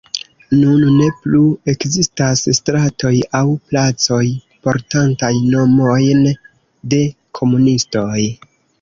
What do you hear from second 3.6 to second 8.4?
placoj portantaj nomojn de komunistoj.